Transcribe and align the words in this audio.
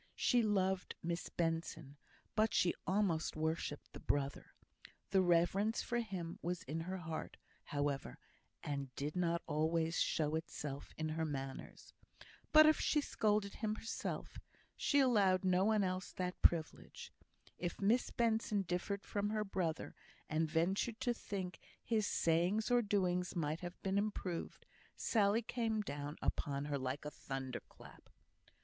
She 0.15 0.41
loved 0.41 0.95
Miss 1.03 1.29
Benson, 1.29 1.95
but 2.33 2.55
she 2.55 2.73
almost 2.87 3.35
worshipped 3.35 3.93
the 3.93 3.99
brother. 3.99 4.55
The 5.11 5.21
reverence 5.21 5.83
for 5.83 5.99
him 5.99 6.39
was 6.41 6.63
in 6.63 6.79
her 6.79 6.97
heart, 6.97 7.37
however, 7.65 8.17
and 8.63 8.91
did 8.95 9.15
not 9.15 9.43
always 9.45 10.01
show 10.01 10.33
itself 10.33 10.91
in 10.97 11.09
her 11.09 11.23
manners. 11.23 11.93
But 12.51 12.65
if 12.65 12.79
she 12.79 12.99
scolded 12.99 13.53
him 13.53 13.75
herself, 13.75 14.39
she 14.75 14.97
allowed 14.97 15.43
no 15.45 15.65
one 15.65 15.83
else 15.83 16.11
that 16.13 16.41
privilege. 16.41 17.13
If 17.59 17.79
Miss 17.79 18.09
Benson 18.09 18.63
differed 18.63 19.03
from 19.05 19.29
her 19.29 19.43
brother, 19.43 19.93
and 20.27 20.49
ventured 20.49 20.99
to 21.01 21.13
think 21.13 21.59
his 21.83 22.07
sayings 22.07 22.71
or 22.71 22.81
doings 22.81 23.35
might 23.35 23.59
have 23.59 23.79
been 23.83 23.99
improved, 23.99 24.65
Sally 24.95 25.43
came 25.43 25.81
down 25.81 26.17
upon 26.23 26.65
her 26.65 26.79
like 26.79 27.05
a 27.05 27.11
thunder 27.11 27.59
clap. 27.69 28.09